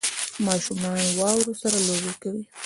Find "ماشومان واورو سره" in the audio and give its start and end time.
0.45-1.77